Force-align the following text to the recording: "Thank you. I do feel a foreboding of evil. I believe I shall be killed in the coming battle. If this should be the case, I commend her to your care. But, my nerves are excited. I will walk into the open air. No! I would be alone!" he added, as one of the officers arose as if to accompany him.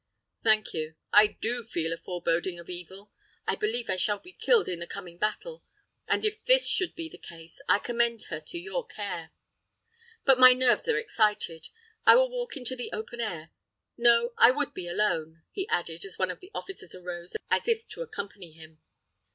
"Thank 0.43 0.73
you. 0.73 0.95
I 1.13 1.27
do 1.27 1.61
feel 1.63 1.93
a 1.93 1.97
foreboding 1.99 2.57
of 2.57 2.71
evil. 2.71 3.11
I 3.45 3.53
believe 3.53 3.87
I 3.87 3.97
shall 3.97 4.17
be 4.17 4.33
killed 4.33 4.67
in 4.67 4.79
the 4.79 4.87
coming 4.87 5.19
battle. 5.19 5.61
If 6.09 6.43
this 6.45 6.67
should 6.67 6.95
be 6.95 7.07
the 7.07 7.19
case, 7.19 7.61
I 7.69 7.77
commend 7.77 8.23
her 8.31 8.39
to 8.39 8.57
your 8.57 8.83
care. 8.87 9.29
But, 10.25 10.39
my 10.39 10.53
nerves 10.53 10.87
are 10.87 10.97
excited. 10.97 11.69
I 12.03 12.15
will 12.15 12.31
walk 12.31 12.57
into 12.57 12.75
the 12.75 12.91
open 12.91 13.21
air. 13.21 13.51
No! 13.95 14.33
I 14.39 14.49
would 14.49 14.73
be 14.73 14.87
alone!" 14.87 15.43
he 15.51 15.69
added, 15.69 16.03
as 16.03 16.17
one 16.17 16.31
of 16.31 16.39
the 16.39 16.49
officers 16.55 16.95
arose 16.95 17.35
as 17.51 17.67
if 17.67 17.87
to 17.89 18.01
accompany 18.01 18.53
him. 18.53 18.81